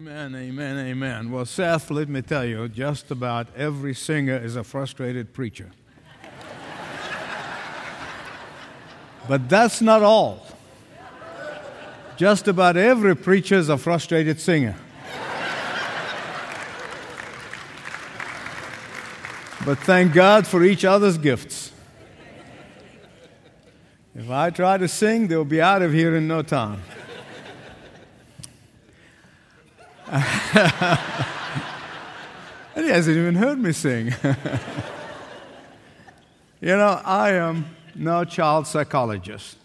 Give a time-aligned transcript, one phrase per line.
[0.00, 1.30] Amen, amen, amen.
[1.30, 5.68] Well, Seth, let me tell you, just about every singer is a frustrated preacher.
[9.28, 10.46] but that's not all.
[12.16, 14.74] Just about every preacher is a frustrated singer.
[19.66, 21.72] but thank God for each other's gifts.
[24.14, 26.80] If I try to sing, they'll be out of here in no time.
[32.74, 34.06] and he hasn't even heard me sing.
[36.60, 39.56] you know, I am no child psychologist.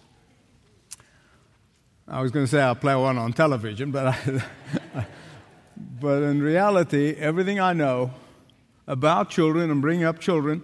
[2.07, 4.43] I was going to say I'll play one on television, but, I,
[5.99, 8.12] but in reality, everything I know
[8.85, 10.62] about children and bringing up children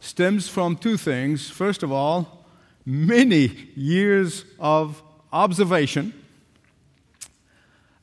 [0.00, 1.48] stems from two things.
[1.48, 2.44] First of all,
[2.84, 5.02] many years of
[5.32, 6.12] observation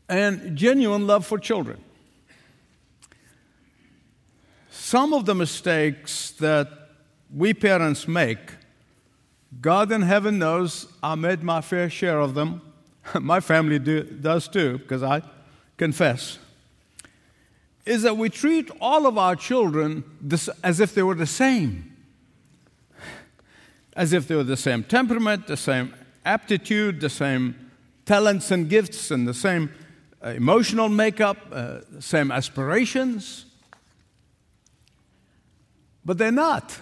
[0.08, 1.82] and genuine love for children.
[4.70, 6.68] Some of the mistakes that
[7.34, 8.40] we parents make,
[9.62, 12.62] God in heaven knows I made my fair share of them.
[13.20, 15.22] my family do, does too, because I
[15.78, 16.40] confess.
[17.86, 21.96] Is that we treat all of our children this, as if they were the same.
[23.96, 25.94] As if they were the same temperament, the same
[26.26, 27.72] aptitude, the same
[28.06, 29.72] talents and gifts, and the same
[30.24, 33.46] emotional makeup, uh, same aspirations,
[36.04, 36.80] but they're not.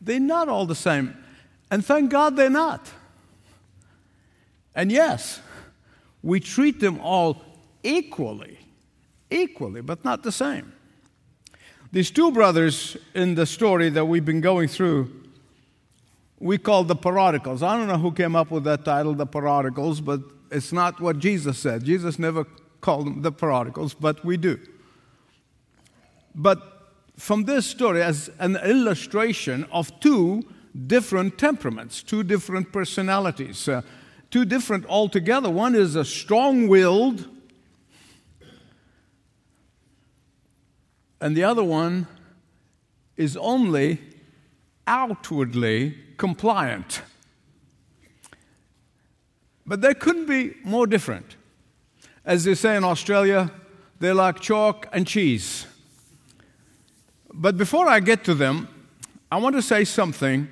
[0.00, 1.16] They're not all the same.
[1.70, 2.88] And thank God they're not.
[4.74, 5.40] And yes,
[6.22, 7.42] we treat them all
[7.82, 8.58] equally,
[9.30, 10.72] equally, but not the same.
[11.92, 15.10] These two brothers in the story that we've been going through,
[16.38, 17.62] we call the prodigals.
[17.62, 21.18] I don't know who came up with that title, the prodigals, but it's not what
[21.18, 21.84] Jesus said.
[21.84, 22.44] Jesus never
[22.80, 24.58] called them the prodigals, but we do.
[26.34, 30.44] But from this story, as an illustration of two
[30.86, 33.82] different temperaments, two different personalities, uh,
[34.30, 35.48] two different altogether.
[35.48, 37.26] One is a strong willed,
[41.20, 42.06] and the other one
[43.16, 44.00] is only
[44.86, 47.02] outwardly compliant.
[49.66, 51.36] But they couldn't be more different.
[52.24, 53.50] As they say in Australia,
[53.98, 55.66] they're like chalk and cheese.
[57.32, 58.68] But before I get to them,
[59.30, 60.48] I want to say something.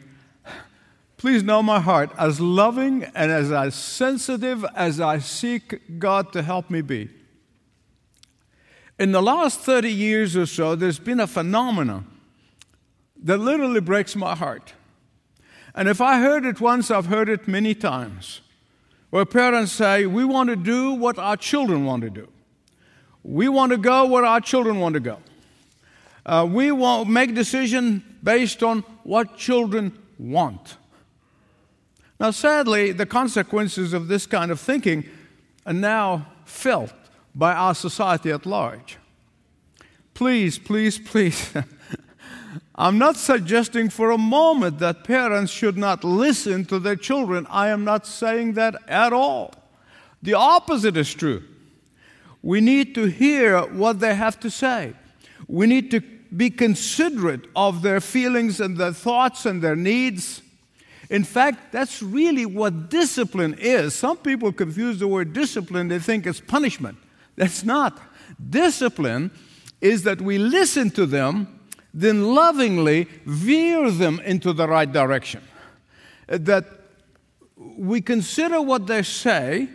[1.16, 6.42] Please know my heart as loving and as, as sensitive as I seek God to
[6.42, 7.08] help me be.
[8.98, 12.06] In the last 30 years or so, there's been a phenomenon
[13.22, 14.74] that literally breaks my heart.
[15.74, 18.41] And if I heard it once, I've heard it many times
[19.14, 22.26] where parents say, We want to do what our children want to do.
[23.22, 25.19] We want to go where our children want to go.
[26.26, 30.78] Uh, we want make decisions based on what children want.
[32.19, 35.04] Now, sadly, the consequences of this kind of thinking
[35.64, 36.92] are now felt
[37.36, 38.98] by our society at large.
[40.14, 41.53] Please, please, please
[42.75, 47.47] I'm not suggesting for a moment that parents should not listen to their children.
[47.50, 49.54] I am not saying that at all.
[50.22, 51.42] The opposite is true.
[52.42, 54.92] We need to hear what they have to say.
[55.48, 60.42] We need to be considerate of their feelings and their thoughts and their needs.
[61.10, 63.94] In fact, that's really what discipline is.
[63.94, 66.98] Some people confuse the word discipline, they think it's punishment.
[67.36, 68.00] That's not.
[68.50, 69.31] Discipline
[69.81, 71.60] is that we listen to them
[71.94, 75.41] then lovingly veer them into the right direction.
[76.27, 76.66] That
[77.56, 79.69] we consider what they say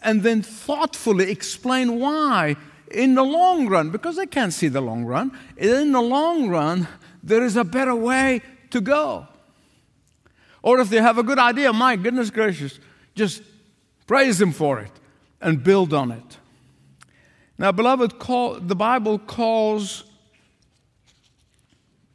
[0.00, 2.56] and then thoughtfully explain why
[2.90, 6.88] in the long run, because they can't see the long run, in the long run,
[7.22, 8.40] there is a better way
[8.70, 9.26] to go.
[10.62, 12.78] Or if they have a good idea, my goodness gracious,
[13.14, 13.42] just
[14.06, 14.92] praise them for it
[15.40, 16.38] and build on it.
[17.58, 20.04] Now, beloved, call, the Bible calls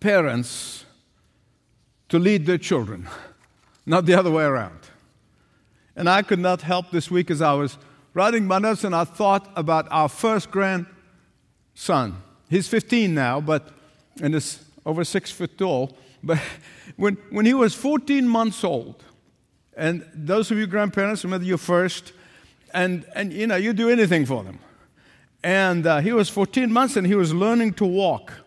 [0.04, 0.84] parents
[2.10, 3.08] to lead their children,
[3.86, 4.82] not the other way around.
[5.96, 7.78] And I could not help this week as I was
[8.14, 12.22] writing my notes and I thought about our first grandson.
[12.50, 13.70] He's 15 now, but
[14.22, 15.96] and is over six foot tall.
[16.22, 16.38] But
[16.98, 19.02] when, when he was 14 months old,
[19.78, 22.12] and those of you grandparents, remember your first,
[22.74, 24.60] and, and you know, you do anything for them.
[25.46, 28.43] And uh, he was 14 months and he was learning to walk.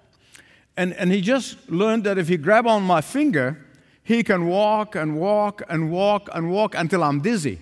[0.77, 3.65] And, and he just learned that if he grab on my finger,
[4.03, 7.61] he can walk and walk and walk and walk until I'm dizzy.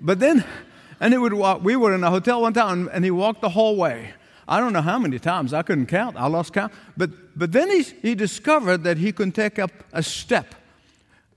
[0.00, 0.44] But then,
[1.00, 1.64] And he would walk.
[1.64, 4.12] We were in a hotel one time, and he walked the whole way.
[4.46, 5.54] I don't know how many times.
[5.54, 6.16] I couldn't count.
[6.16, 6.72] I lost count.
[6.96, 10.54] But, but then he, he discovered that he could take up a step,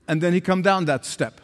[0.06, 1.40] and then he come down that step.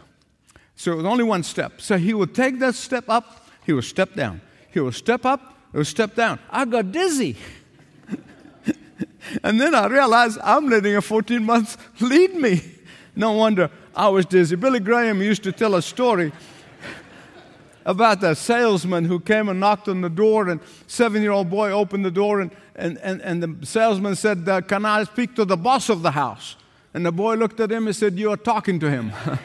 [0.77, 1.81] So it was only one step.
[1.81, 4.43] So he would take that step up, he would step down.
[4.71, 6.39] He would step up, he would step down.
[6.51, 7.37] I got dizzy.
[9.43, 12.63] and then I realized I'm letting a 14 month lead me.
[13.17, 14.57] No wonder I was dizzy.
[14.57, 16.33] Billy Graham used to tell a story
[17.85, 22.11] about that salesman who came and knocked on the door, and seven-year-old boy opened the
[22.11, 25.89] door, and, and, and, and the salesman said, uh, can I speak to the boss
[25.89, 26.57] of the house?
[26.93, 29.13] And the boy looked at him and said, you are talking to him.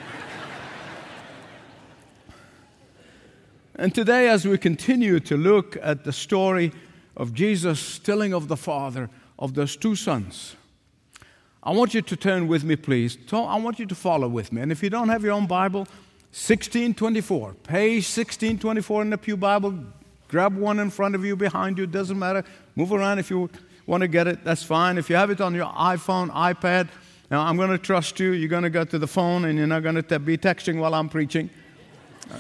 [3.76, 6.72] and today, as we continue to look at the story
[7.16, 10.56] of Jesus telling of the Father of those two sons,
[11.62, 13.18] I want you to turn with me, please.
[13.32, 14.62] I want you to follow with me.
[14.62, 15.88] And if you don't have your own Bible,
[16.36, 19.74] 1624, page 1624 in the Pew Bible.
[20.28, 22.44] Grab one in front of you, behind you, doesn't matter.
[22.76, 23.50] Move around if you
[23.88, 24.98] want to get it, that's fine.
[24.98, 26.90] If you have it on your iPhone, iPad,
[27.32, 28.32] now I'm going to trust you.
[28.32, 30.94] You're going to go to the phone and you're not going to be texting while
[30.94, 31.50] I'm preaching.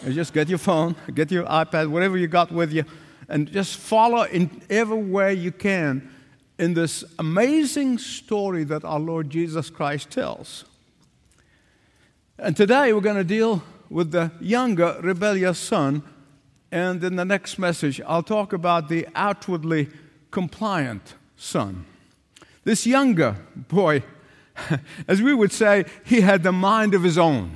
[0.09, 2.83] Just get your phone, get your iPad, whatever you got with you,
[3.29, 6.11] and just follow in every way you can
[6.57, 10.65] in this amazing story that our Lord Jesus Christ tells.
[12.37, 16.03] And today we're going to deal with the younger rebellious son.
[16.71, 19.89] And in the next message, I'll talk about the outwardly
[20.31, 21.85] compliant son.
[22.63, 24.03] This younger boy,
[25.07, 27.55] as we would say, he had the mind of his own.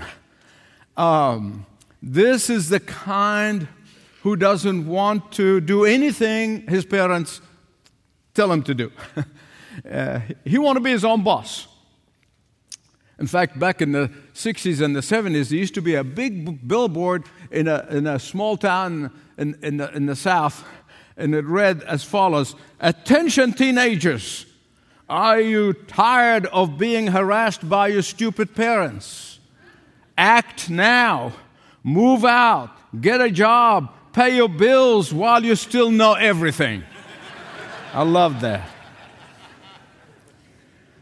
[0.96, 1.66] Um,
[2.02, 3.68] this is the kind
[4.22, 7.42] who doesn't want to do anything his parents
[8.40, 8.90] tell him to do.
[9.92, 11.68] uh, he want to be his own boss.
[13.20, 16.66] In fact, back in the 60s and the 70s, there used to be a big
[16.66, 20.64] billboard in a, in a small town in, in, the, in the South,
[21.18, 24.46] and it read as follows Attention, teenagers!
[25.10, 29.40] Are you tired of being harassed by your stupid parents?
[30.18, 31.34] Act now.
[31.84, 32.70] Move out.
[33.02, 33.94] Get a job.
[34.14, 36.84] Pay your bills while you still know everything.
[37.92, 38.70] I love that.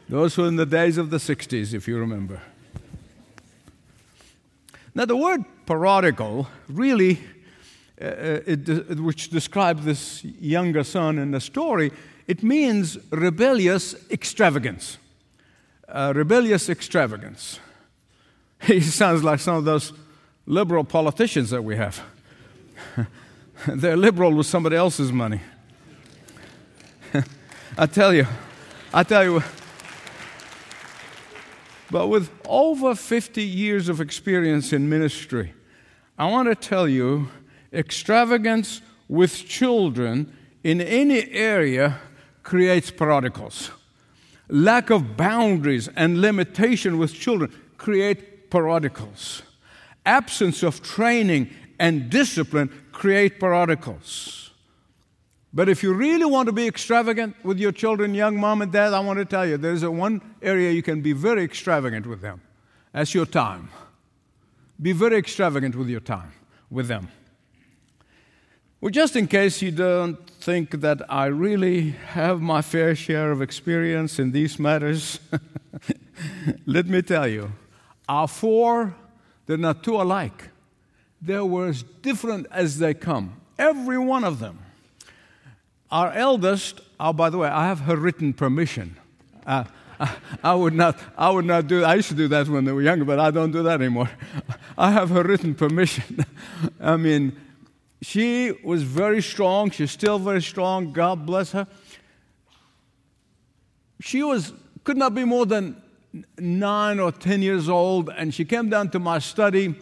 [0.07, 2.42] Those were in the days of the 60s, if you remember.
[4.95, 7.19] Now, the word prodigal really,
[8.01, 11.92] uh, uh it, which describes this younger son in the story,
[12.25, 14.98] it means rebellious extravagance.
[15.89, 17.60] Uh, rebellious extravagance.
[18.63, 19.94] He sounds like some of those
[20.45, 22.01] liberal politicians that we have.
[23.68, 25.42] They're liberal with somebody else's money.
[27.79, 28.25] I tell you,
[28.91, 29.44] I tell you,
[31.91, 35.53] but with over 50 years of experience in ministry,
[36.18, 37.29] I want to tell you
[37.71, 42.00] extravagance with children in any area
[42.41, 43.69] creates prodigals.
[44.50, 49.44] Lack of boundaries and limitation with children create prodigals.
[50.03, 54.47] Absence of training and discipline create prodigals.
[55.57, 58.94] But if you really want to be extravagant with your children, young mom and dad,
[58.94, 62.21] I want to tell you there's a one area you can be very extravagant with
[62.21, 62.42] them.
[62.94, 63.69] That's your time.
[64.80, 66.31] Be very extravagant with your time
[66.69, 67.07] with them.
[68.81, 73.41] Well, just in case you don't think that I really have my fair share of
[73.41, 75.20] experience in these matters,
[76.67, 77.51] let me tell you,
[78.08, 78.96] our four,
[79.48, 80.51] they're not two alike.
[81.20, 84.60] They're as different as they come, every one of them.
[85.91, 88.98] Our eldest, oh, by the way, I have her written permission.
[89.46, 89.63] Uh,
[90.00, 92.72] I, I, would not, I would not do I used to do that when they
[92.72, 94.10] were younger, but I don't do that anymore.
[94.77, 96.25] I have her written permission.
[96.82, 97.39] I mean,
[98.01, 99.72] she was very strong.
[99.72, 100.91] She's still very strong.
[100.91, 101.67] God bless her.
[104.01, 104.53] She was,
[104.84, 105.82] could not be more than
[106.38, 109.75] nine or ten years old, and she came down to my study,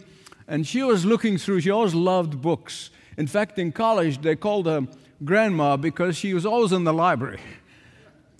[0.48, 2.90] and she was looking through, she always loved books.
[3.18, 4.86] In fact, in college, they called her
[5.24, 7.40] grandma because she was always in the library.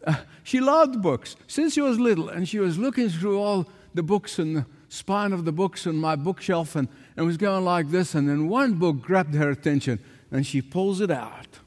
[0.06, 4.02] Uh, she loved books since she was little, and she was looking through all the
[4.02, 7.90] books and the spine of the books on my bookshelf and, and was going like
[7.90, 8.14] this.
[8.14, 9.98] And then one book grabbed her attention,
[10.30, 11.58] and she pulls it out.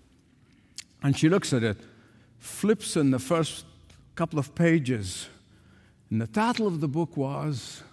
[1.01, 1.77] And she looks at it,
[2.37, 3.65] flips in the first
[4.15, 5.27] couple of pages.
[6.09, 7.83] And the title of the book was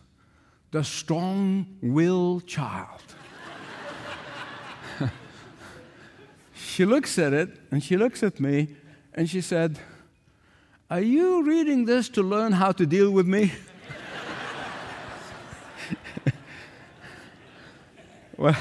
[0.71, 3.03] The Strong Will Child.
[6.77, 8.69] She looks at it and she looks at me
[9.15, 9.79] and she said,
[10.91, 13.55] Are you reading this to learn how to deal with me?
[18.37, 18.55] well,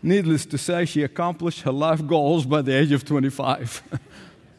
[0.00, 3.82] Needless to say, she accomplished her life goals by the age of 25.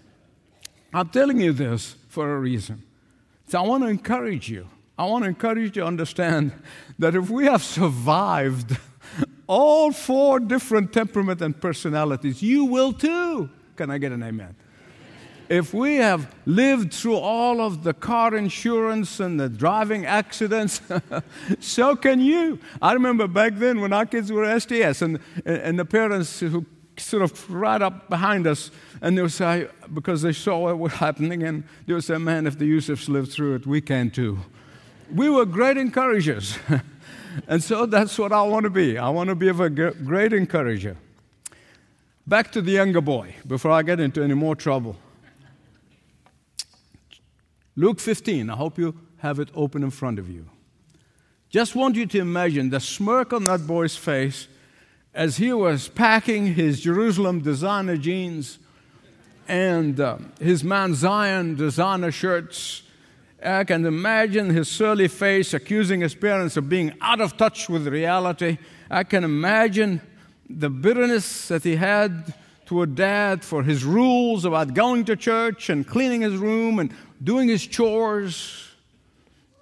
[0.93, 2.83] I'm telling you this for a reason.
[3.47, 4.67] So I want to encourage you.
[4.97, 6.51] I want to encourage you to understand
[6.99, 8.77] that if we have survived
[9.47, 13.49] all four different temperament and personalities, you will too.
[13.75, 14.55] Can I get an amen?
[15.49, 20.81] If we have lived through all of the car insurance and the driving accidents,
[21.59, 22.59] so can you.
[22.81, 26.65] I remember back then when our kids were STS and, and the parents who
[26.97, 28.71] sort of right up behind us,
[29.01, 32.47] and they would say, because they saw what was happening, and they would say, Man,
[32.47, 34.39] if the Youssefs lived through it, we can too.
[35.13, 36.57] We were great encouragers.
[37.47, 38.97] and so that's what I want to be.
[38.97, 40.97] I want to be a great encourager.
[42.25, 44.95] Back to the younger boy before I get into any more trouble.
[47.75, 50.47] Luke 15, I hope you have it open in front of you.
[51.49, 54.47] Just want you to imagine the smirk on that boy's face
[55.13, 58.59] as he was packing his Jerusalem designer jeans
[59.47, 62.83] and uh, his Mount Zion designer shirts.
[63.45, 67.87] I can imagine his surly face accusing his parents of being out of touch with
[67.87, 68.57] reality.
[68.89, 70.01] I can imagine
[70.49, 72.33] the bitterness that he had
[72.65, 77.49] toward dad for his rules about going to church and cleaning his room and doing
[77.49, 78.69] his chores.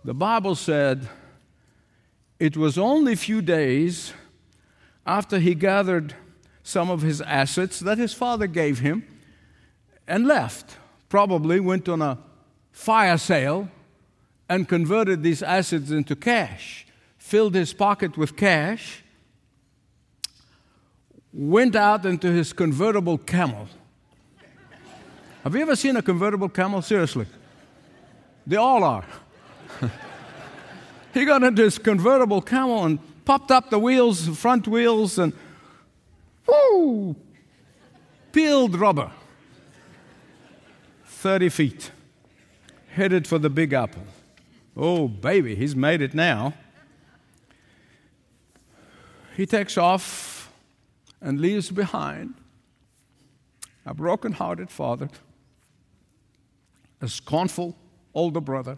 [0.04, 1.10] The Bible said
[2.40, 4.14] it was only a few days
[5.06, 6.14] after he gathered
[6.64, 9.08] some of his assets that his father gave him
[10.08, 10.78] and left.
[11.10, 12.20] Probably went on a
[12.82, 13.70] fire sale
[14.50, 16.88] and converted these assets into cash,
[17.20, 19.04] filled his pocket with cash,
[21.32, 23.68] went out into his convertible camel.
[25.44, 26.82] Have you ever seen a convertible camel?
[26.82, 27.28] Seriously.
[28.48, 29.06] They all are.
[31.14, 35.34] he got into his convertible camel and popped up the wheels, the front wheels, and
[36.48, 37.16] whoo,
[38.32, 39.12] peeled rubber.
[41.06, 41.92] 30 feet.
[42.94, 44.04] Headed for the Big Apple.
[44.76, 46.54] Oh, baby, he's made it now.
[49.36, 50.52] He takes off
[51.22, 52.34] and leaves behind
[53.86, 55.10] a broken hearted father,
[57.00, 57.76] a scornful
[58.14, 58.78] older brother,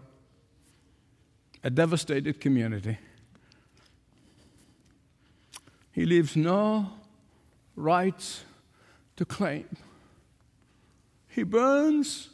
[1.62, 2.98] a devastated community.
[5.90, 6.92] He leaves no
[7.74, 8.44] rights
[9.16, 9.68] to claim.
[11.28, 12.30] He burns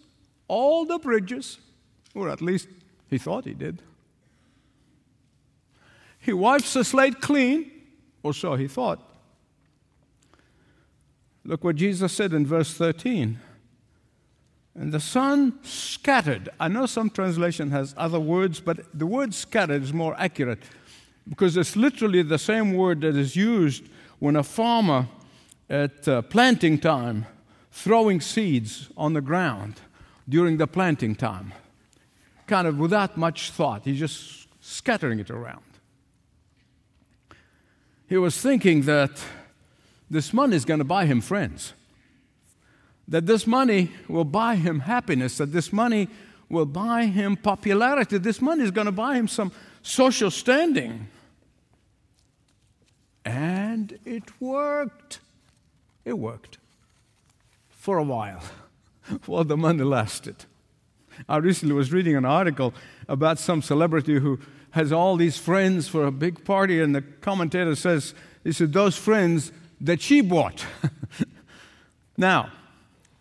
[0.47, 1.59] all the bridges,
[2.15, 2.69] or at least
[3.09, 3.83] he thought he did.
[6.19, 7.71] He wipes the slate clean,
[8.23, 9.01] or so he thought.
[11.45, 13.39] Look what Jesus said in verse 13.
[14.75, 16.49] And the son scattered.
[16.61, 20.63] I know some translation has other words, but the word scattered is more accurate
[21.29, 23.85] because it's literally the same word that is used
[24.19, 25.09] when a farmer
[25.69, 27.27] at uh, planting time
[27.71, 29.81] throwing seeds on the ground
[30.29, 31.53] during the planting time,
[32.51, 33.85] kind of without much thought.
[33.85, 35.63] He's just scattering it around.
[38.09, 39.13] He was thinking that
[40.11, 41.73] this money is going to buy him friends
[43.11, 46.09] that this money will buy him happiness, that this money
[46.49, 49.53] will buy him popularity, this money is going to buy him some
[49.83, 51.09] social standing.
[53.25, 55.21] And it worked.
[56.05, 56.59] It worked
[57.69, 58.43] for a while
[59.27, 60.47] while the money lasted.
[61.29, 62.75] I recently was reading an article
[63.09, 64.39] about some celebrity who
[64.71, 68.97] has all these friends for a big party, and the commentator says, He said, those
[68.97, 70.65] friends that she bought.
[72.17, 72.51] now,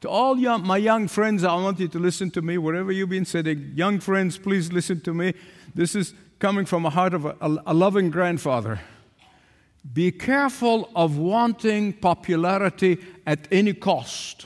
[0.01, 3.09] to all young, my young friends, I want you to listen to me wherever you've
[3.09, 3.73] been sitting.
[3.75, 5.33] Young friends, please listen to me.
[5.75, 8.79] This is coming from a heart of a, a loving grandfather.
[9.93, 14.45] Be careful of wanting popularity at any cost.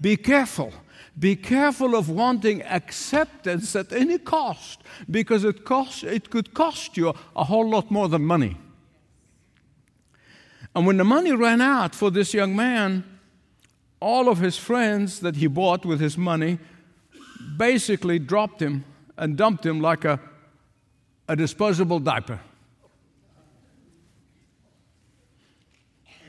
[0.00, 0.72] Be careful.
[1.18, 7.14] Be careful of wanting acceptance at any cost because it, cost, it could cost you
[7.36, 8.56] a whole lot more than money.
[10.74, 13.04] And when the money ran out for this young man,
[14.00, 16.58] all of his friends that he bought with his money
[17.56, 18.84] basically dropped him
[19.16, 20.18] and dumped him like a,
[21.28, 22.40] a disposable diaper.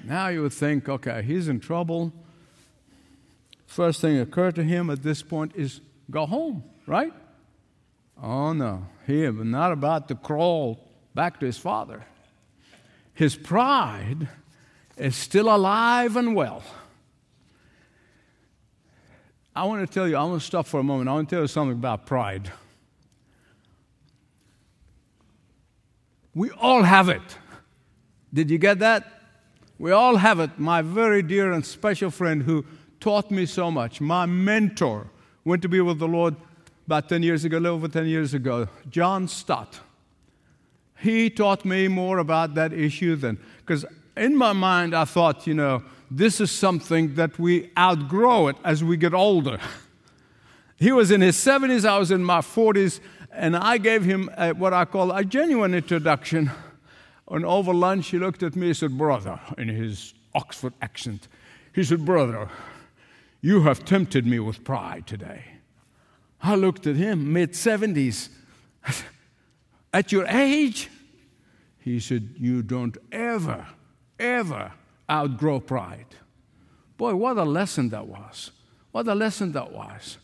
[0.03, 2.13] Now you would think, okay, he's in trouble.
[3.75, 7.11] First thing that occurred to him at this point is go home, right?
[8.23, 10.79] Oh no, he is not about to crawl
[11.13, 12.05] back to his father.
[13.13, 14.29] His pride
[14.95, 16.63] is still alive and well.
[19.53, 21.09] I want to tell you, I want to stop for a moment.
[21.09, 22.49] I want to tell you something about pride.
[26.33, 27.37] We all have it.
[28.33, 29.05] Did you get that?
[29.77, 30.57] We all have it.
[30.57, 32.63] My very dear and special friend who
[33.05, 35.05] taught me so much, my mentor,
[35.43, 36.35] went to be with the Lord
[36.87, 39.79] about 10 years ago, a little over 10 years ago, John Stott.
[40.97, 43.85] He taught me more about that issue than, because
[44.17, 48.83] in my mind, I thought, you know, this is something that we outgrow it as
[48.83, 49.59] we get older.
[50.75, 54.53] he was in his 70s, I was in my 40s, and I gave him a,
[54.53, 56.49] what I call a genuine introduction.
[57.29, 61.27] And over lunch, he looked at me and said, Brother, in his Oxford accent,
[61.71, 62.49] he said, Brother,
[63.45, 65.43] you have tempted me with pride today.
[66.41, 68.29] I looked at him, mid 70s.
[69.93, 70.89] At your age?
[71.77, 73.67] He said, You don't ever,
[74.17, 74.71] ever
[75.07, 76.07] outgrow pride.
[76.97, 78.49] Boy, what a lesson that was.
[78.91, 80.17] What a lesson that was.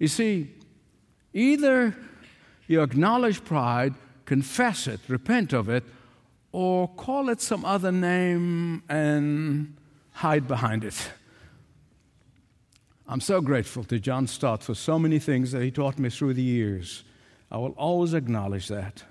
[0.00, 0.50] You see,
[1.32, 1.96] either
[2.66, 3.94] you acknowledge pride,
[4.24, 5.84] confess it, repent of it,
[6.50, 9.76] or call it some other name and
[10.10, 11.12] hide behind it.
[13.08, 16.34] I'm so grateful to John Stott for so many things that he taught me through
[16.34, 17.04] the years.
[17.50, 19.04] I will always acknowledge that.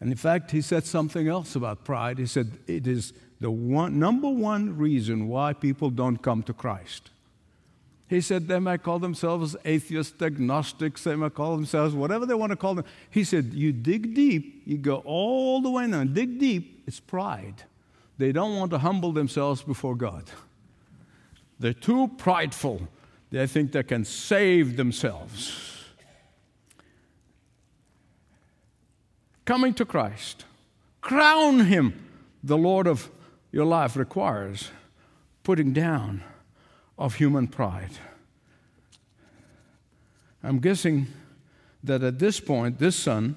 [0.00, 2.18] And in fact, he said something else about pride.
[2.18, 7.10] He said it is the one, number one reason why people don't come to Christ.
[8.08, 12.50] He said they might call themselves atheists, agnostics, they might call themselves whatever they want
[12.50, 12.84] to call them.
[13.10, 17.62] He said, You dig deep, you go all the way down, dig deep, it's pride.
[18.18, 20.24] They don't want to humble themselves before God.
[21.60, 22.88] They're too prideful.
[23.30, 25.84] They think they can save themselves.
[29.44, 30.46] Coming to Christ,
[31.00, 32.06] crown Him
[32.42, 33.10] the Lord of
[33.52, 34.70] your life requires
[35.42, 36.22] putting down
[36.98, 37.92] of human pride.
[40.42, 41.08] I'm guessing
[41.84, 43.36] that at this point, this son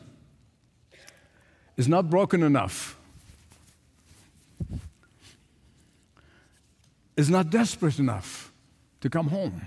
[1.76, 2.98] is not broken enough,
[7.16, 8.52] is not desperate enough
[9.02, 9.62] to come home.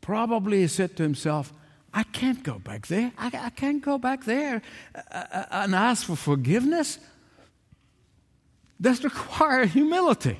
[0.00, 1.52] Probably he said to himself,
[1.92, 3.12] I can't go back there.
[3.16, 4.62] I, I can't go back there
[4.94, 6.98] uh, uh and ask for forgiveness.
[8.80, 10.38] That's require humility.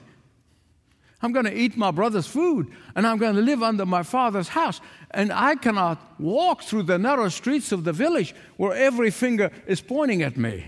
[1.22, 4.48] I'm going to eat my brother's food and I'm going to live under my father's
[4.48, 4.83] house.
[5.12, 9.80] And I cannot walk through the narrow streets of the village where every finger is
[9.80, 10.66] pointing at me.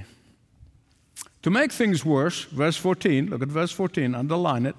[1.46, 4.74] To make things worse, verse 14, look at verse 14, underline it.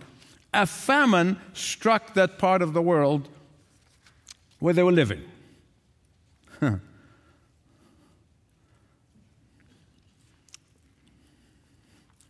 [0.53, 3.29] A famine struck that part of the world
[4.59, 5.23] where they were living.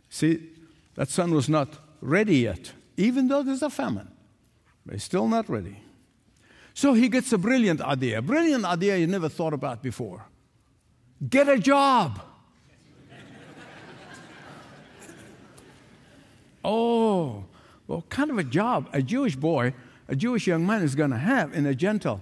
[0.09, 0.49] See,
[0.95, 1.69] that son was not
[2.01, 4.09] ready yet even though there's a famine.
[4.91, 5.77] He's still not ready.
[6.73, 10.25] So he gets a brilliant idea, a brilliant idea you never thought about before.
[11.29, 12.21] Get a job.
[16.63, 17.45] oh,
[17.87, 19.73] well, kind of a job a Jewish boy,
[20.07, 22.21] a Jewish young man is going to have in a Gentile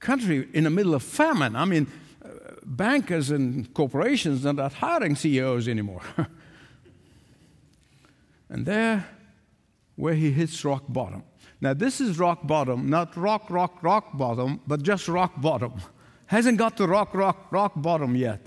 [0.00, 1.56] country in the middle of famine.
[1.56, 1.86] I mean,
[2.24, 2.28] uh,
[2.64, 6.02] bankers and corporations are not hiring CEOs anymore.
[8.48, 9.06] and there
[9.96, 11.22] where he hits rock bottom.
[11.60, 15.74] Now, this is rock bottom, not rock, rock, rock bottom, but just rock bottom.
[16.26, 18.46] Hasn't got to rock, rock, rock bottom yet.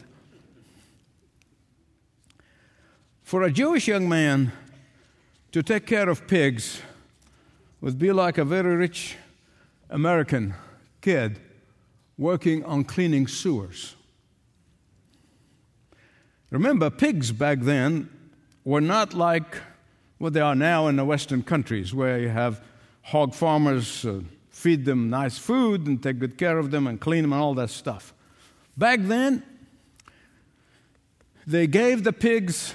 [3.23, 4.51] For a Jewish young man
[5.51, 6.81] to take care of pigs
[7.81, 9.15] would be like a very rich
[9.89, 10.53] American
[11.01, 11.39] kid
[12.17, 13.95] working on cleaning sewers.
[16.51, 18.09] Remember, pigs back then
[18.63, 19.57] were not like
[20.17, 22.62] what they are now in the Western countries, where you have
[23.03, 27.21] hog farmers uh, feed them nice food and take good care of them and clean
[27.21, 28.13] them and all that stuff.
[28.75, 29.43] Back then,
[31.47, 32.73] they gave the pigs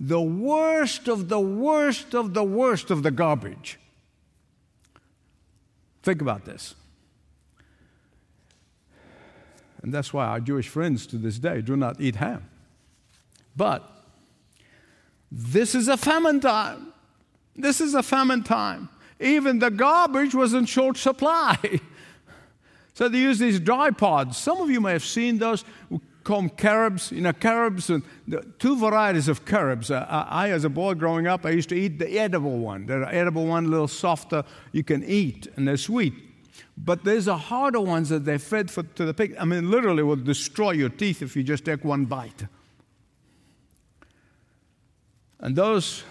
[0.00, 3.78] the worst of the worst of the worst of the garbage.
[6.02, 6.74] Think about this.
[9.82, 12.48] And that's why our Jewish friends to this day do not eat ham.
[13.54, 13.88] But
[15.30, 16.92] this is a famine time.
[17.54, 18.88] This is a famine time.
[19.18, 21.58] Even the garbage was in short supply.
[22.94, 24.38] so they use these dry pods.
[24.38, 25.64] Some of you may have seen those.
[26.24, 27.12] Them carobs.
[27.12, 28.02] You know, carobs, and
[28.58, 29.90] two varieties of carobs.
[29.90, 32.86] Uh, I, as a boy growing up, I used to eat the edible one.
[32.86, 36.14] The edible one, a little softer, you can eat, and they're sweet.
[36.76, 39.36] But there's a harder ones that they fed for, to the pig.
[39.38, 42.46] I mean, literally will destroy your teeth if you just take one bite.
[45.40, 46.04] And those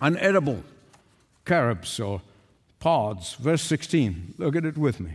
[0.00, 0.62] unedible
[1.44, 2.22] carobs or
[2.78, 5.14] pods, verse 16, look at it with me.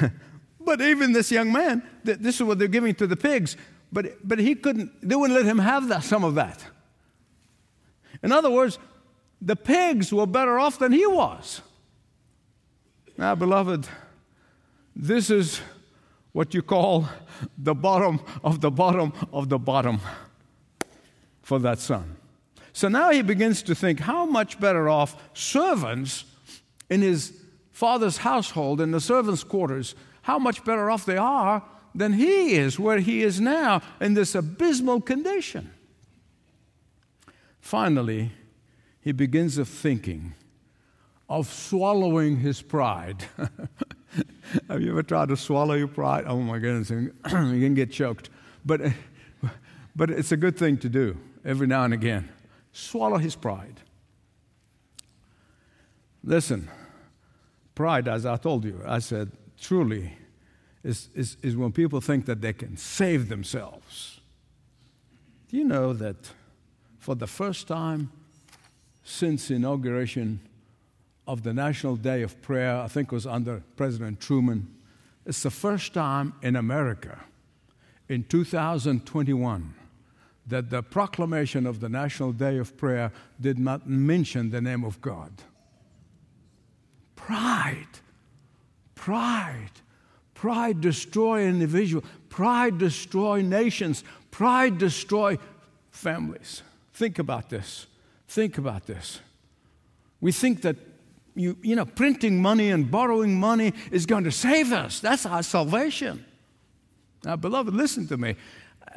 [0.64, 3.56] but even this young man, this is what they're giving to the pigs.
[3.92, 6.64] but, but he couldn't, they wouldn't let him have that, some of that.
[8.22, 8.78] In other words,
[9.40, 11.60] the pigs were better off than he was.
[13.18, 13.88] Now, beloved,
[14.94, 15.60] this is
[16.32, 17.08] what you call
[17.58, 20.00] the bottom of the bottom of the bottom
[21.42, 22.16] for that son.
[22.72, 26.24] So now he begins to think how much better off servants
[26.88, 27.41] in his
[27.82, 31.64] father's household, in the servants' quarters, how much better off they are
[31.96, 35.68] than he is, where he is now in this abysmal condition.
[37.60, 38.30] Finally,
[39.00, 40.32] he begins of thinking
[41.28, 43.24] of swallowing his pride.
[44.68, 46.22] Have you ever tried to swallow your pride?
[46.28, 48.30] Oh my goodness, you can get choked.
[48.64, 48.80] But,
[49.96, 52.28] but it's a good thing to do every now and again.
[52.72, 53.80] Swallow his pride.
[56.22, 56.68] Listen,
[57.74, 60.16] pride, as I told you, I said, truly
[60.82, 64.20] is, is, is when people think that they can save themselves.
[65.48, 66.16] Do you know that
[66.98, 68.10] for the first time
[69.04, 70.40] since inauguration
[71.26, 74.74] of the National Day of Prayer, I think it was under President Truman,
[75.24, 77.20] it's the first time in America
[78.08, 79.74] in 2021
[80.46, 85.00] that the proclamation of the National Day of Prayer did not mention the name of
[85.00, 85.30] God.
[87.26, 87.86] Pride,
[88.96, 89.70] pride,
[90.34, 95.38] pride destroy individual, pride destroy nations, pride destroy
[95.92, 96.62] families.
[96.94, 97.86] Think about this.
[98.26, 99.20] Think about this.
[100.20, 100.76] We think that
[101.34, 104.98] you, you know, printing money and borrowing money is going to save us.
[105.00, 106.24] That's our salvation.
[107.24, 108.34] Now, beloved, listen to me.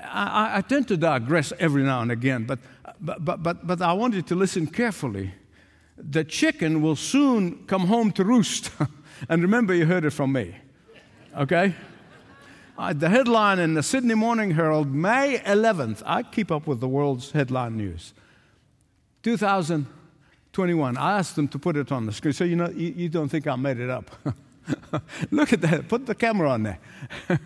[0.03, 2.59] I, I, tend to digress every now and again, but,
[2.99, 5.31] but, but, but I want you to listen carefully.
[5.97, 8.71] The chicken will soon come home to roost.
[9.29, 10.55] and remember, you heard it from me.
[11.37, 11.73] Okay?
[12.77, 16.03] Uh, the headline in the Sydney Morning Herald, May 11th.
[16.05, 18.13] I keep up with the world's headline news.
[19.23, 20.97] 2021.
[20.97, 22.33] I asked them to put it on the screen.
[22.33, 24.11] So, you know, you, you don't think I made it up.
[25.31, 25.87] Look at that.
[25.87, 26.79] Put the camera on there.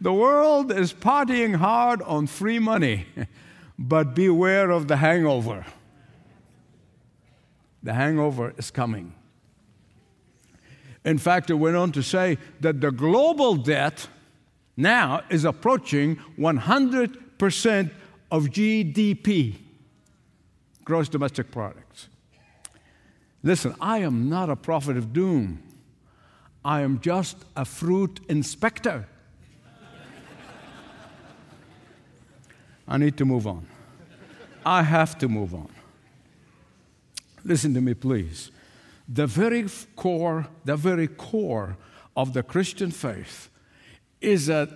[0.00, 3.06] The world is partying hard on free money,
[3.78, 5.66] but beware of the hangover.
[7.82, 9.14] The hangover is coming.
[11.04, 14.08] In fact, it went on to say that the global debt
[14.76, 17.90] now is approaching 100%
[18.30, 19.54] of GDP,
[20.84, 22.08] gross domestic products.
[23.42, 25.62] Listen, I am not a prophet of doom.
[26.64, 29.06] I am just a fruit inspector.
[32.86, 33.66] I need to move on.
[34.64, 35.70] I have to move on.
[37.44, 38.50] Listen to me, please.
[39.08, 41.76] The very core, the very core
[42.16, 43.48] of the Christian faith
[44.20, 44.68] is that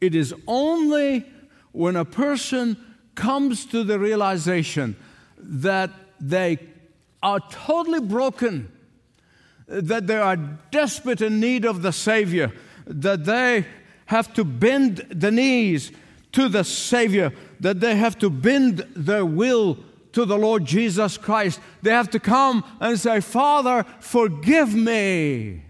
[0.00, 1.26] it is only
[1.72, 2.76] when a person
[3.14, 4.96] comes to the realization
[5.36, 6.58] that they
[7.22, 8.70] are totally broken,
[9.66, 12.52] that they are desperate in need of the Savior,
[12.86, 13.66] that they
[14.06, 15.92] have to bend the knees
[16.32, 19.78] to the Savior, that they have to bend their will
[20.12, 21.60] to the Lord Jesus Christ.
[21.82, 25.62] They have to come and say, Father, forgive me.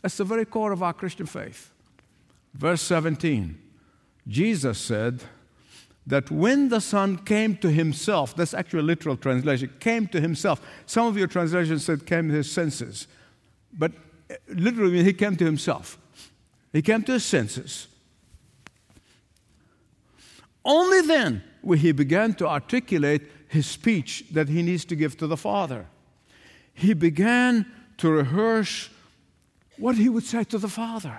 [0.00, 1.70] That's the very core of our Christian faith.
[2.54, 3.58] Verse 17
[4.28, 5.24] Jesus said
[6.06, 10.60] that when the Son came to himself, that's actually a literal translation, came to himself.
[10.86, 13.08] Some of your translations said came to his senses,
[13.72, 13.92] but
[14.30, 15.98] eh, literally, he came to himself.
[16.72, 17.88] He came to his senses.
[20.64, 25.26] Only then will he begin to articulate his speech that he needs to give to
[25.26, 25.86] the Father.
[26.74, 27.66] He began
[27.98, 28.88] to rehearse
[29.78, 31.18] what he would say to the Father.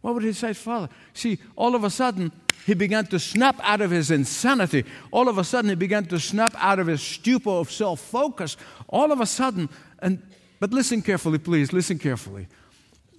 [0.00, 0.88] What would he say to Father?
[1.14, 2.32] See, all of a sudden,
[2.64, 4.84] he began to snap out of his insanity.
[5.10, 8.56] All of a sudden, he began to snap out of his stupor of self focus.
[8.88, 9.68] All of a sudden,
[10.00, 10.22] and
[10.58, 12.48] but listen carefully, please, listen carefully.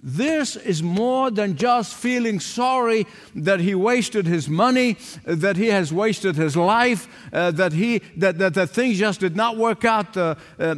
[0.00, 5.92] This is more than just feeling sorry that he wasted his money, that he has
[5.92, 10.16] wasted his life, uh, that, he, that, that, that things just did not work out
[10.16, 10.74] uh, uh,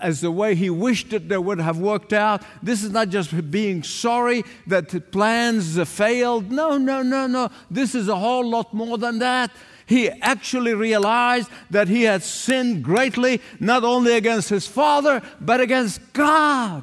[0.00, 2.42] as the way he wished that they would have worked out.
[2.60, 6.50] This is not just being sorry that plans failed.
[6.50, 7.50] No, no, no, no.
[7.70, 9.52] This is a whole lot more than that
[9.88, 16.00] he actually realized that he had sinned greatly, not only against his father, but against
[16.12, 16.82] God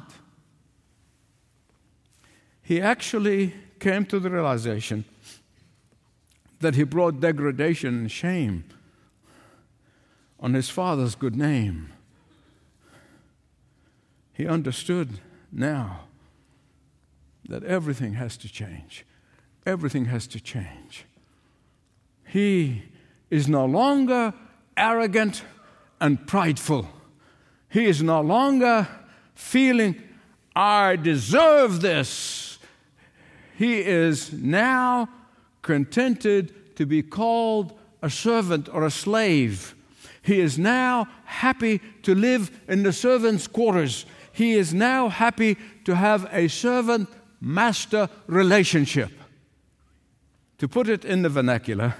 [2.64, 5.04] he actually came to the realization
[6.60, 8.64] that he brought degradation and shame
[10.40, 11.92] on his father's good name.
[14.32, 15.20] He understood
[15.52, 16.06] now
[17.48, 19.04] that everything has to change.
[19.66, 21.04] Everything has to change.
[22.26, 22.84] He
[23.30, 24.32] is no longer
[24.76, 25.42] arrogant
[26.00, 26.88] and prideful.
[27.68, 28.88] He is no longer
[29.34, 30.02] feeling,
[30.56, 32.43] I deserve this.
[33.56, 35.08] He is now
[35.62, 39.74] contented to be called a servant or a slave.
[40.22, 44.06] He is now happy to live in the servant's quarters.
[44.32, 47.08] He is now happy to have a servant
[47.40, 49.10] master relationship.
[50.58, 51.94] To put it in the vernacular,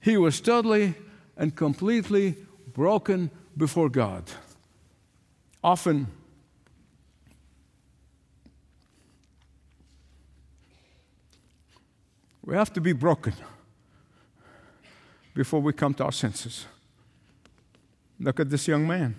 [0.00, 0.94] he was totally
[1.36, 2.36] and completely
[2.72, 4.24] broken before God.
[5.64, 6.06] Often,
[12.48, 13.34] we have to be broken
[15.34, 16.64] before we come to our senses.
[18.18, 19.16] Look at this young man.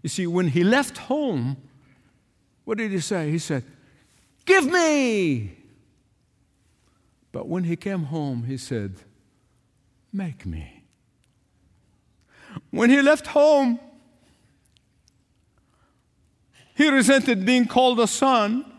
[0.00, 1.56] You see, when he left home,
[2.64, 3.32] what did he say?
[3.32, 3.64] He said,
[4.44, 5.56] Give me!
[7.32, 8.94] But when he came home, he said,
[10.12, 10.84] Make me.
[12.70, 13.80] When he left home,
[16.76, 18.75] he resented being called a son.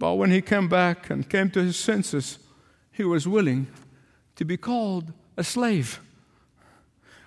[0.00, 2.38] But when he came back and came to his senses,
[2.90, 3.66] he was willing
[4.34, 6.00] to be called a slave.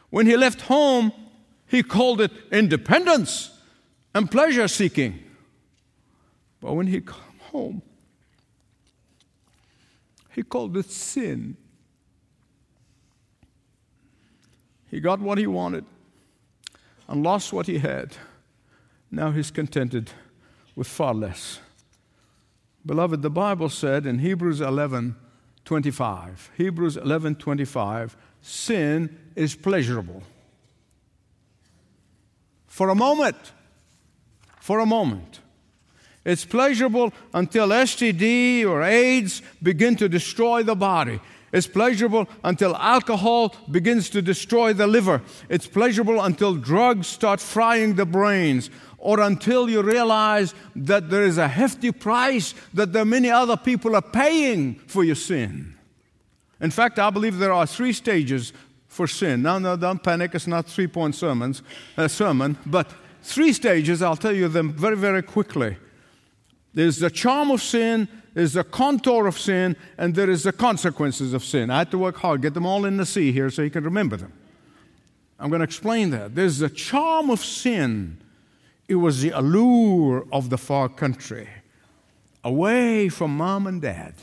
[0.09, 1.13] When he left home,
[1.67, 3.51] he called it independence
[4.15, 5.19] and pleasure seeking.
[6.59, 7.83] But when he came home,
[10.31, 11.55] he called it sin.
[14.89, 15.85] He got what he wanted
[17.07, 18.17] and lost what he had.
[19.11, 20.09] Now he's contented
[20.75, 21.59] with far less.
[22.85, 25.15] Beloved, the Bible said in Hebrews 11
[25.65, 30.21] 25, Hebrews 11 25, sin is pleasurable.
[32.67, 33.37] For a moment,
[34.59, 35.39] for a moment.
[36.25, 41.19] It's pleasurable until STD or AIDS begin to destroy the body.
[41.51, 45.21] It's pleasurable until alcohol begins to destroy the liver.
[45.49, 48.71] It's pleasurable until drugs start frying the brains
[49.03, 53.57] or until you realize that there is a hefty price that there are many other
[53.57, 55.75] people are paying for your sin.
[56.61, 58.53] In fact, I believe there are three stages
[58.87, 59.41] for sin.
[59.41, 60.33] Now, no, don't panic.
[60.33, 61.61] It's not three-point sermons,
[61.97, 62.89] a sermon, but
[63.21, 64.01] three stages.
[64.01, 65.75] I'll tell you them very, very quickly.
[66.73, 71.33] There's the charm of sin, there's the contour of sin, and there is the consequences
[71.33, 71.69] of sin.
[71.69, 73.83] I had to work hard, get them all in the sea here so you can
[73.83, 74.31] remember them.
[75.37, 76.35] I'm going to explain that.
[76.35, 78.22] There's the charm of sin,
[78.87, 81.47] it was the allure of the far country,
[82.43, 84.15] away from mom and dad.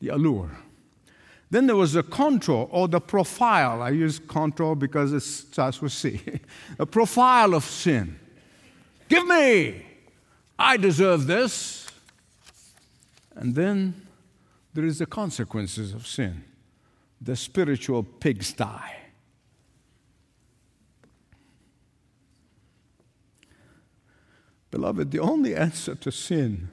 [0.00, 0.50] The allure.
[1.50, 3.82] Then there was the contour or the profile.
[3.82, 6.20] I use contour because it starts with C.
[6.78, 8.18] a profile of sin.
[9.08, 9.86] Give me!
[10.58, 11.86] I deserve this.
[13.34, 14.06] And then
[14.74, 16.44] there is the consequences of sin,
[17.20, 18.97] the spiritual pigsty.
[24.70, 26.68] Beloved, the only answer to sin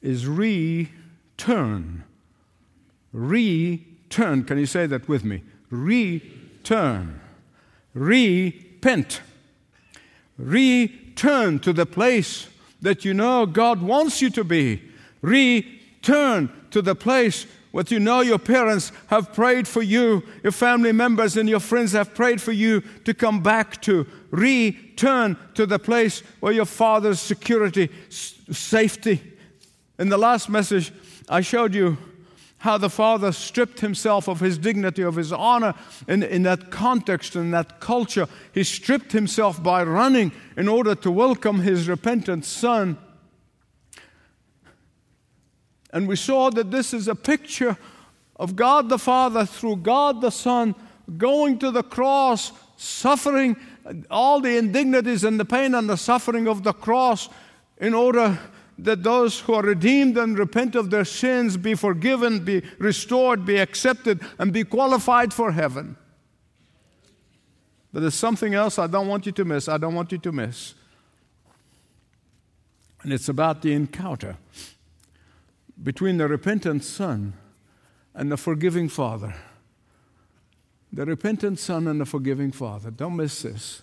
[0.00, 2.04] is return.
[3.12, 4.44] Return.
[4.44, 5.42] Can you say that with me?
[5.70, 7.20] Return.
[7.94, 9.20] Repent.
[10.38, 12.46] Return to the place
[12.80, 14.82] that you know God wants you to be.
[15.20, 20.92] Return to the place what you know your parents have prayed for you, your family
[20.92, 24.06] members and your friends have prayed for you to come back to.
[24.30, 29.22] Return to the place where your father's security, safety.
[29.98, 30.92] In the last message,
[31.28, 31.98] I showed you
[32.58, 35.74] how the father stripped himself of his dignity, of his honor
[36.06, 38.28] in, in that context, in that culture.
[38.52, 42.98] He stripped himself by running in order to welcome his repentant son
[45.92, 47.76] and we saw that this is a picture
[48.36, 50.74] of God the Father through God the Son
[51.18, 53.56] going to the cross, suffering
[54.10, 57.28] all the indignities and the pain and the suffering of the cross
[57.78, 58.38] in order
[58.78, 63.56] that those who are redeemed and repent of their sins be forgiven, be restored, be
[63.56, 65.96] accepted, and be qualified for heaven.
[67.92, 69.68] But there's something else I don't want you to miss.
[69.68, 70.74] I don't want you to miss.
[73.02, 74.36] And it's about the encounter
[75.82, 77.32] between the repentant son
[78.14, 79.34] and the forgiving father.
[80.92, 82.90] The repentant son and the forgiving father.
[82.90, 83.82] Don't miss this.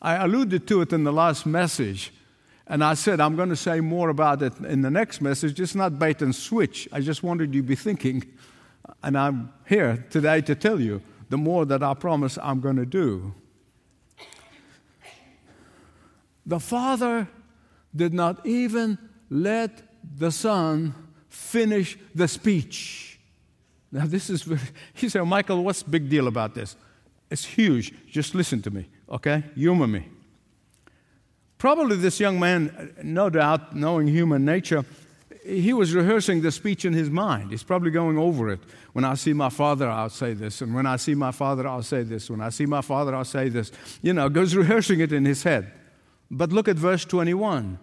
[0.00, 2.12] I alluded to it in the last message,
[2.66, 5.74] and I said I'm going to say more about it in the next message, just
[5.74, 6.88] not bait and switch.
[6.92, 8.24] I just wanted you to be thinking,
[9.02, 12.86] and I'm here today to tell you the more that I promise I'm going to
[12.86, 13.34] do.
[16.46, 17.28] The father
[17.96, 18.98] did not even
[19.30, 19.82] let
[20.16, 20.94] the son
[21.28, 23.13] finish the speech.
[23.94, 24.44] Now, this is,
[24.92, 26.74] he said, Michael, what's the big deal about this?
[27.30, 27.94] It's huge.
[28.10, 29.44] Just listen to me, okay?
[29.54, 30.08] Humor me.
[31.58, 34.84] Probably this young man, no doubt, knowing human nature,
[35.46, 37.52] he was rehearsing the speech in his mind.
[37.52, 38.58] He's probably going over it.
[38.94, 40.60] When I see my father, I'll say this.
[40.60, 42.28] And when I see my father, I'll say this.
[42.28, 43.70] When I see my father, I'll say this.
[44.02, 45.70] You know, goes rehearsing it in his head.
[46.30, 47.78] But look at verse 21.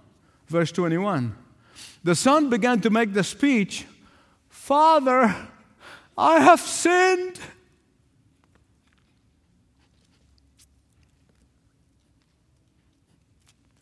[0.47, 1.35] Verse 21.
[2.03, 3.85] The son began to make the speech
[4.61, 5.33] Father,
[6.17, 7.39] I have sinned.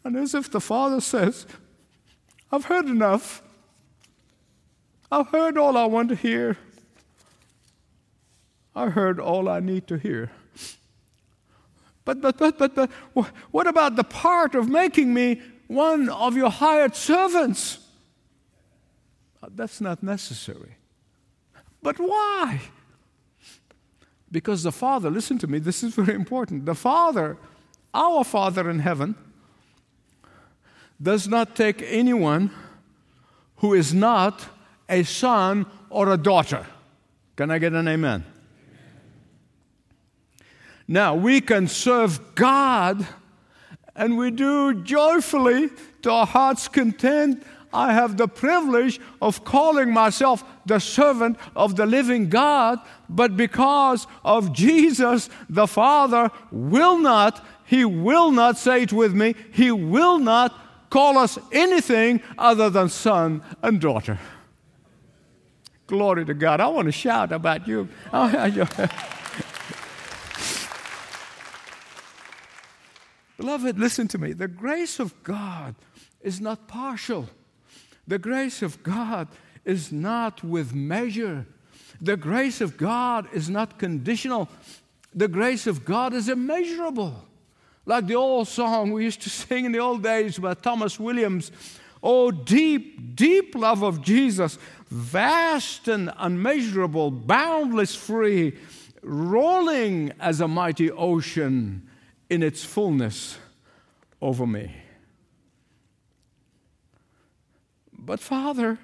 [0.03, 1.45] And as if the father says,
[2.51, 3.43] I've heard enough.
[5.11, 6.57] I've heard all I want to hear.
[8.75, 10.31] I heard all I need to hear.
[12.05, 12.89] But, but, but, but, but,
[13.51, 17.77] what about the part of making me one of your hired servants?
[19.47, 20.78] That's not necessary.
[21.81, 22.61] But why?
[24.31, 26.65] Because the Father, listen to me, this is very important.
[26.65, 27.37] The Father,
[27.93, 29.15] our Father in heaven,
[31.01, 32.51] does not take anyone
[33.57, 34.45] who is not
[34.87, 36.65] a son or a daughter.
[37.35, 38.25] Can I get an amen?
[40.87, 43.05] Now, we can serve God
[43.95, 45.69] and we do joyfully
[46.01, 47.43] to our heart's content.
[47.71, 54.07] I have the privilege of calling myself the servant of the living God, but because
[54.25, 60.17] of Jesus, the Father will not, He will not say it with me, He will
[60.17, 64.19] not call us anything other than son and daughter.
[65.85, 66.61] Glory to God.
[66.61, 67.89] I want to shout about you.
[68.13, 68.89] Oh,
[73.37, 74.33] Beloved, listen to me.
[74.33, 75.73] The grace of God
[76.21, 77.29] is not partial.
[78.09, 79.27] The grace of God
[79.63, 81.45] is not with measure.
[82.01, 84.49] The grace of God is not conditional.
[85.13, 87.13] The grace of God is immeasurable.
[87.85, 91.51] Like the old song we used to sing in the old days by Thomas Williams
[92.01, 98.57] Oh, deep, deep love of Jesus, vast and unmeasurable, boundless free,
[99.03, 101.87] rolling as a mighty ocean
[102.29, 103.37] in its fullness
[104.21, 104.73] over me.
[108.09, 108.79] But, Father,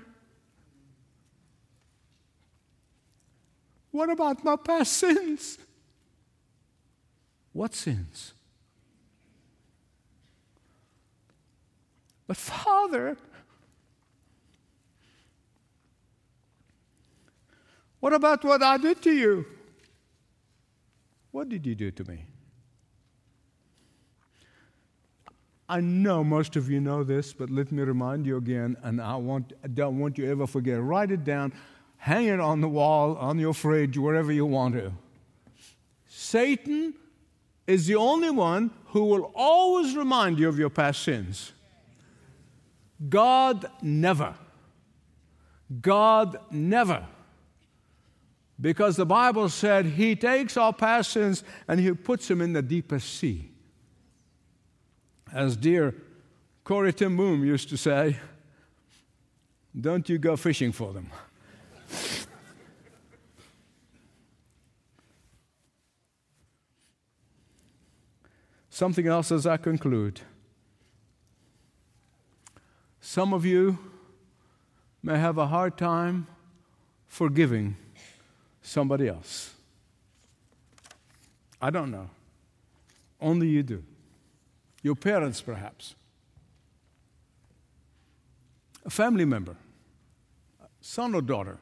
[3.90, 5.58] what about my past sins?
[7.52, 8.34] What sins?
[12.28, 13.18] But, Father,
[18.00, 19.48] what about what I did to you?
[21.32, 22.28] What did you do to me?
[25.68, 29.16] I know most of you know this, but let me remind you again, and I,
[29.16, 30.80] want, I don't want you ever forget.
[30.82, 31.54] Write it down,
[31.98, 34.94] hang it on the wall, on your fridge, wherever you want to.
[36.08, 36.94] Satan
[37.66, 41.52] is the only one who will always remind you of your past sins.
[43.10, 44.36] God never.
[45.82, 47.04] God never.
[48.62, 52.62] Because the Bible said he takes our past sins and he puts them in the
[52.62, 53.50] deepest sea
[55.34, 55.94] as dear
[56.64, 58.18] Corrie ten Boom used to say,
[59.80, 61.12] don't you go fishing for them.
[68.70, 70.22] Something else as I conclude.
[73.00, 73.78] Some of you
[75.02, 76.28] may have a hard time
[77.08, 77.78] forgiving
[78.62, 79.54] somebody else.
[81.62, 82.10] I don't know.
[83.22, 83.84] Only you do
[84.86, 85.96] your parents, perhaps,
[88.86, 89.56] a family member,
[90.80, 91.58] son or daughter,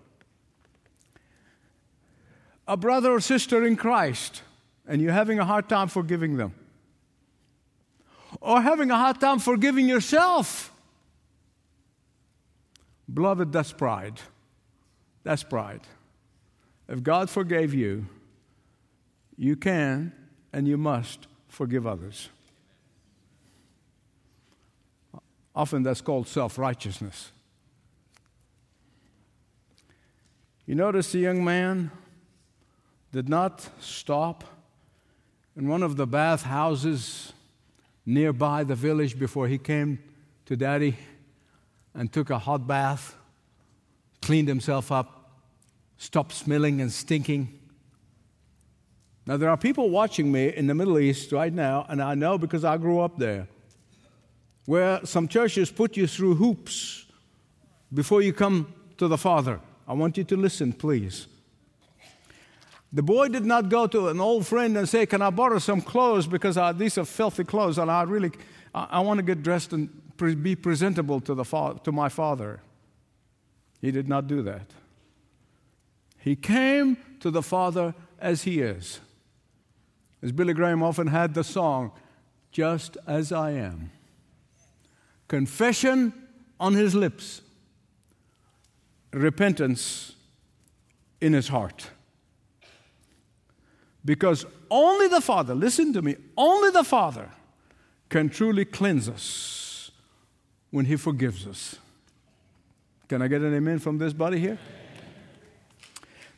[2.68, 4.42] a brother or sister in Christ,
[4.86, 6.54] and you're having a hard time forgiving them,
[8.42, 10.74] or having a hard time forgiving yourself.
[13.14, 14.20] Beloved, that's pride.
[15.24, 15.88] That's pride.
[16.90, 18.06] If God forgave you,
[19.38, 20.12] you can
[20.52, 22.28] and you must forgive others.
[25.56, 27.32] Often that's called self righteousness.
[30.66, 31.92] You notice the young man
[33.12, 34.44] did not stop
[35.56, 37.34] in one of the bath houses
[38.06, 40.00] nearby the village before he came
[40.46, 40.98] to daddy
[41.94, 43.16] and took a hot bath,
[44.22, 45.32] cleaned himself up,
[45.98, 47.60] stopped smelling and stinking.
[49.26, 52.38] Now, there are people watching me in the Middle East right now, and I know
[52.38, 53.48] because I grew up there
[54.66, 57.06] where some churches put you through hoops
[57.94, 59.60] before you come to the Father.
[59.88, 61.28] I want you to listen, please.
[62.92, 65.82] The boy did not go to an old friend and say, Can I borrow some
[65.82, 66.28] clothes?
[66.28, 68.32] Because I, these are filthy clothes and I really
[68.74, 72.10] I, I want to get dressed and pre- be presentable to, the fa- to my
[72.10, 72.62] father.
[73.82, 74.68] He did not do that.
[76.20, 79.02] He came to the Father as He is.
[80.22, 81.92] As Billy Graham often had the song,
[82.52, 83.92] Just as I am.
[85.28, 86.14] Confession
[86.60, 87.42] on his lips,
[89.12, 90.16] repentance
[91.22, 91.90] in his heart.
[94.06, 97.30] Because only the Father, listen to me, only the Father
[98.10, 99.92] can truly cleanse us
[100.72, 101.78] when He forgives us.
[103.08, 104.58] Can I get an amen from this body here?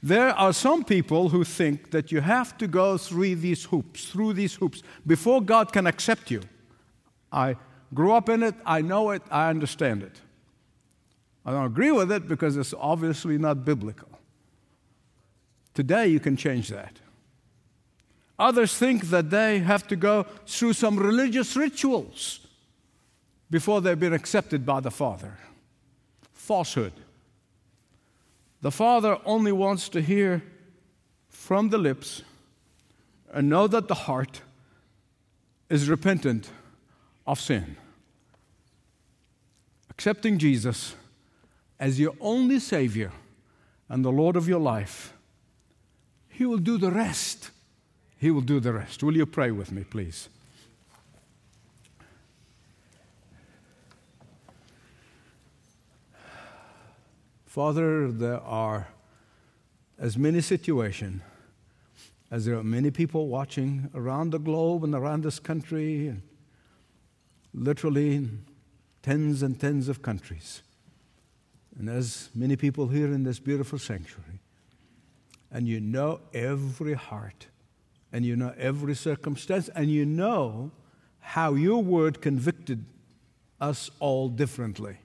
[0.04, 4.34] There are some people who think that you have to go through these hoops, through
[4.34, 6.42] these hoops, before God can accept you.
[7.32, 7.56] I
[7.94, 10.22] grew up in it, I know it, I understand it.
[11.46, 14.10] I don't agree with it because it's obviously not biblical.
[15.74, 17.00] Today, you can change that.
[18.40, 22.40] Others think that they have to go through some religious rituals
[23.50, 25.38] before they've been accepted by the Father.
[26.34, 26.94] Falsehood.
[28.62, 30.44] The Father only wants to hear
[31.30, 32.24] from the lips
[33.32, 34.42] and know that the heart
[35.70, 36.50] is repentant
[37.26, 37.78] of sin.
[39.90, 40.96] Accepting Jesus
[41.80, 43.12] as your only Savior
[43.90, 45.14] and the Lord of your life,
[46.30, 47.52] He will do the rest.
[48.18, 49.04] He will do the rest.
[49.04, 50.30] Will you pray with me, please?
[57.46, 58.90] Father, there are
[59.98, 61.22] as many situations
[62.30, 66.14] as there are many people watching around the globe and around this country,
[67.56, 68.28] literally
[69.02, 70.62] tens and tens of countries.
[71.78, 74.40] And as many people here in this beautiful sanctuary.
[75.52, 77.48] And you know every heart,
[78.12, 80.72] and you know every circumstance, and you know
[81.20, 82.84] how your word convicted
[83.62, 84.98] us all differently.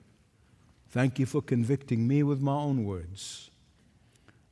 [0.88, 3.50] Thank you for convicting me with my own words.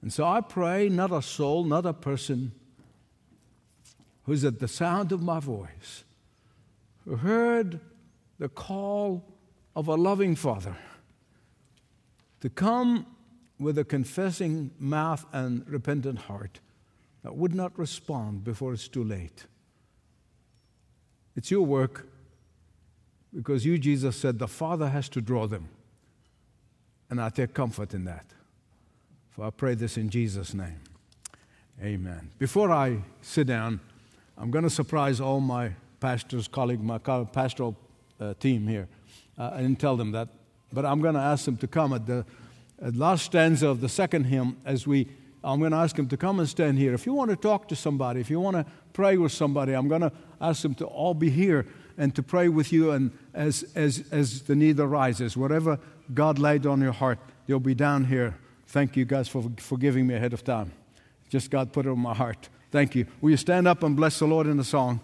[0.00, 2.52] And so I pray, not a soul, not a person
[4.24, 6.04] who's at the sound of my voice,
[7.16, 7.80] heard
[8.38, 9.24] the call
[9.74, 10.76] of a loving Father
[12.40, 13.06] to come
[13.58, 16.60] with a confessing mouth and repentant heart
[17.22, 19.46] that would not respond before it's too late.
[21.36, 22.06] It's your work
[23.34, 25.68] because you, Jesus, said the Father has to draw them.
[27.10, 28.26] And I take comfort in that.
[29.30, 30.80] For I pray this in Jesus' name.
[31.82, 32.30] Amen.
[32.38, 33.80] Before I sit down,
[34.36, 37.76] I'm going to surprise all my pastors, colleague, my pastoral
[38.20, 38.88] uh, team here.
[39.38, 40.28] Uh, I didn't tell them that,
[40.72, 42.24] but I'm going to ask them to come at the
[42.80, 45.08] at last stanza of the second hymn as we
[45.42, 46.94] I'm going to ask them to come and stand here.
[46.94, 49.88] If you want to talk to somebody, if you want to pray with somebody, I'm
[49.88, 51.64] going to ask them to all be here
[51.96, 55.36] and to pray with you and as, as, as the need arises.
[55.36, 55.78] Whatever
[56.12, 58.36] God laid on your heart, you'll be down here.
[58.66, 60.72] Thank you guys for forgiving me ahead of time.
[61.28, 62.48] Just God put it on my heart.
[62.70, 63.06] Thank you.
[63.20, 65.00] Will you stand up and bless the Lord in the song?